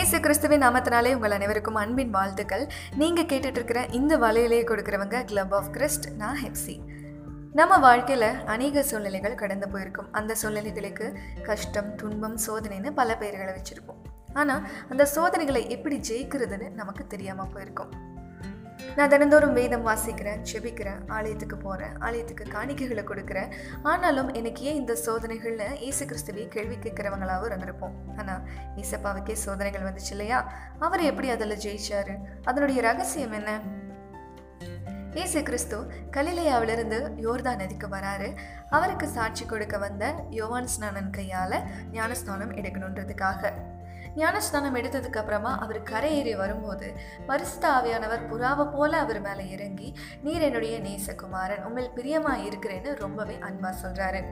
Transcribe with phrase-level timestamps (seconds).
[0.00, 2.68] இயேசு கிறிஸ்துவின் நாமத்தினாலே உங்கள் அனைவருக்கும் அன்பின் வாழ்த்துக்கள்.
[2.96, 6.76] நீங்கள் கேட்டுட்டு இருக்கிற இந்த வலையிலேயே கொடுக்குறவங்க கிளப் ஆஃப் கிறிஸ்ட் நான் ஹெப்சி
[7.52, 10.12] நம்ம வாழ்க்கையில் அநேக சூழ்நிலைகள் கடந்து போயிருக்கும்.
[10.12, 14.00] அந்த சூழ்நிலைகளுக்கு கஷ்டம் துன்பம் சோதனைன்னு பல பெயர்களை வச்சுருப்போம்.
[14.32, 17.92] ஆனால் அந்த சோதனைகளை எப்படி ஜெயிக்கிறதுன்னு நமக்கு தெரியாமல் போயிருக்கும்.
[19.00, 23.52] நான் தினந்தோறும் வேதம் வாசிக்கிறேன் செபிக்கிறேன் ஆலயத்துக்கு போகிறேன் ஆலயத்துக்கு காணிக்கைகளை கொடுக்குறேன்.
[23.82, 27.94] ஆனாலும் எனக்கு ஏன் இந்த சோதனைகள்னு இயேசு கிறிஸ்துவை கேள்வி கேட்குறவங்களாகவும் இருந்திருப்போம்.
[28.16, 28.42] ஆனால்
[28.76, 30.52] ஈசப்பாவுக்கே சோதனைகள் வந்துச்சு இல்லையா?
[30.78, 32.16] அவர் எப்படி அதில் ஜெயிச்சாரு?
[32.44, 33.60] அதனுடைய ரகசியம் என்ன?
[35.14, 35.78] இயேசு கிறிஸ்து
[36.16, 38.36] கலிலேயாவிலிருந்து யோர்தா நதிக்கு வராரு.
[38.70, 41.58] அவருக்கு சாட்சி கொடுக்க வந்த யோவான் ஸ்நானன் கையால்
[41.92, 43.52] ஞானஸ்நானம் எடுக்கணுன்றதுக்காக.
[44.16, 46.92] ஞானஸ்நானம் எடுத்ததுக்கு அப்புறமா அவர் கரையேறி வரும்போது
[47.26, 53.72] பரிசுத்த ஆவியானவர் புறாவை போல அவர் மேலே இறங்கி நீர் என்னுடைய நேசகுமாரன் உண்மையில் பிரியமா இருக்கிறேன்னு ரொம்பவே அன்பா
[53.84, 54.22] சொல்றாரு.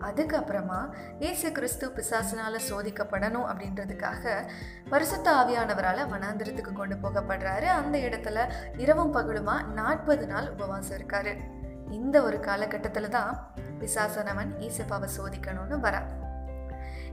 [0.00, 4.48] அதுக்கப்புறமா இயேசு கிறிஸ்து பிசாசினால சோதிக்கப்படணும் அப்படின்றதுக்காக
[4.88, 7.64] பரிசுத்த ஆவியானவரால் வனாந்திரத்துக்கு கொண்டு போகப்படுறாரு.
[7.64, 11.36] அந்த இடத்துல இரவும் பகலுமா நாற்பது நாள் உபவாசம் இருக்காரு.
[11.90, 16.26] இந்த ஒரு காலகட்டத்தில் தான் பிசாசனவன் ஈசப்பாவை சோதிக்கணும்னு வரான்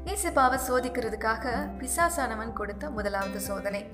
[0.06, 1.46] ஏசப்பாவை சோதிக்கிறதுக்காக
[1.80, 3.86] பிசாசானவன் கொடுத்த முதலாவது சோதனை.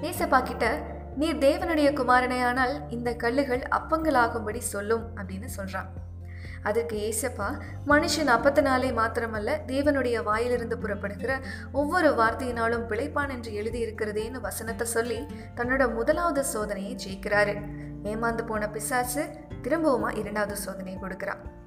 [0.00, 0.80] ஏசப்பா கிட்ட
[1.16, 5.86] நீர் தேவனுடைய குமாரனையானால் இந்த கல்லுகள் அப்பங்களாகும்படி சொல்லும் அப்படின்னு சொல்றான்.
[6.62, 7.48] அதற்கு ஏசப்பா
[7.86, 11.40] மனுஷன் அப்பத்தினாலே மாத்திரமல்ல தேவனுடைய வாயிலிருந்து புறப்படுகிற
[11.72, 17.56] ஒவ்வொரு வார்த்தையினாலும் பிழைப்பான் என்று எழுதியிருக்கிறதேன்னு வசனத்தை சொல்லி தன்னோட முதலாவது சோதனையை ஜெயிக்கிறாரு.
[18.02, 19.24] ஏமாந்து போன பிசாசு
[19.62, 21.60] திரும்பவுமா இரண்டாவது சோதனையை கொடுக்கிறான்.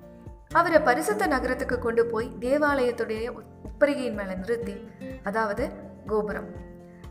[0.60, 3.24] அவரை பரிசுத்த நகரத்துக்கு கொண்டு போய் தேவாலயத்துடைய
[3.70, 4.76] உப்பரிகையின் மேலே நிறுத்தி
[5.24, 5.64] அதாவது
[6.06, 6.48] கோபுரம்.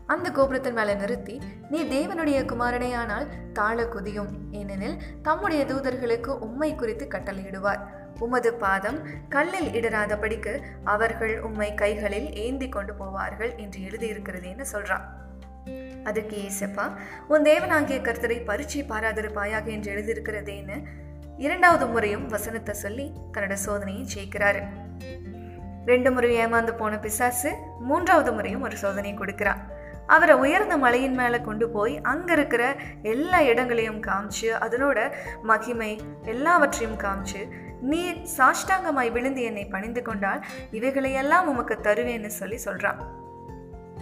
[0.05, 1.35] அந்த கோபுரத்தின் மேலே நிறுத்தி
[1.69, 7.83] நீ தேவனுடைய குமாரனையானால் தாழ குதியும் ஏனெனில் தம்முடைய தூதர்களுக்கு உம்மை குறித்து கட்டளையிடுவார்.
[8.19, 15.05] உமது பாதம் கல்லில் இடராதபடிக்கு அவர்கள் உம்மை கைகளில் ஏந்தி கொண்டு போவார்கள் என்று எழுதியிருக்கிறதேன்னு சொல்றான்.
[16.03, 16.85] அதுக்கு ஏசப்பா
[17.27, 20.77] உன் தேவனாகிய கர்த்தரை பரீட்சை பாராதிருப்பாயாக என்று எழுதியிருக்கிறதேன்னு
[21.37, 24.63] இரண்டாவது முறையும் வசனத்தை சொல்லி தன்னோட சோதனையை ஜெயிக்கிறாரு.
[25.85, 29.61] ரெண்டு முறை ஏமாந்து போன பிசாசு மூன்றாவது முறையும் ஒரு சோதனையை கொடுக்குறான்.
[30.07, 35.11] அவரை உயர்ந்த மலையின் மேலே கொண்டு போய் அங்கே இருக்கிற எல்லா இடங்களையும் காமிச்சு அதனோட
[35.43, 37.49] மகிமை எல்லாவற்றையும் காமிச்சு
[37.81, 43.23] நீ சாஷ்டாங்கமாய் விழுந்து என்னை பணிந்து கொண்டால் இவைகளையெல்லாம் உமக்கு தருவேன்னு சொல்லி சொல்கிறான்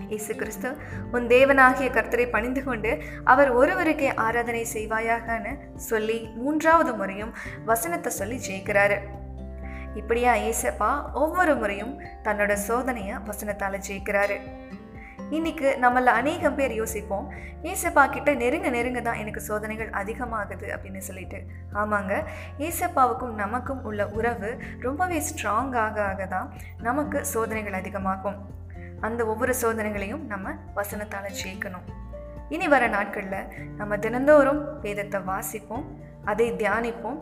[0.09, 0.69] இயேசு கிறிஸ்து
[1.11, 5.53] உன் தேவனாகிய கர்த்தரை பணிந்து கொண்டு அவர் ஒருவருக்கே ஆராதனை செய்வாயாகன்னு
[5.89, 7.33] சொல்லி மூன்றாவது முறையும்
[7.65, 8.99] வசனத்தை சொல்லி ஜெயிக்கிறாரு.
[9.95, 14.37] இப்படியா ஏசப்பா ஒவ்வொரு முறையும் தன்னோட சோதனையை வசனத்தால் ஜெயிக்கிறாரு.
[15.29, 17.27] இன்னைக்கு நம்மள அநேகம் பேர் யோசிப்போம்
[17.63, 21.39] ஏசப்பா கிட்ட நெருங்க நெருங்க தான் எனக்கு சோதனைகள் அதிகமாகுது அப்படின்னு சொல்லிட்டு.
[21.73, 22.13] ஆமாங்க
[22.57, 24.49] ஏசப்பாவுக்கும் நமக்கும் உள்ள உறவு
[24.79, 26.49] ரொம்பவே ஸ்ட்ராங் ஆக ஆக தான்
[26.81, 28.37] நமக்கு சோதனைகள் அதிகமாகும்.
[29.07, 31.85] அந்த ஒவ்வொரு சோதனைகளையும் நம்ம வசனத்தால் ஜெயிக்கணும்.
[32.55, 33.39] இனி வர நாட்களில்
[33.77, 35.85] நம்ம தினந்தோறும் வேதத்தை வாசிப்போம்
[36.25, 37.19] அதை தியானிப்போம்.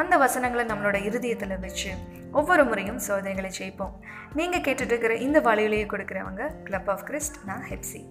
[0.00, 1.90] அந்த வசனங்களை நம்மளோட இருதயத்தில் வச்சு
[2.32, 3.94] ஒவ்வொரு முறையும் சோதனைகளை ஜெயிப்போம்.
[4.38, 8.02] நீங்கள் கேட்டுட்டு இருக்கிற இந்த வழியிலேயே கொடுக்குறவங்க கிளப் ஆஃப் கிறிஸ்ட் நான் ஹெப்சி